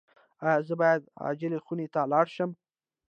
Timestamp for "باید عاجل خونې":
0.81-1.87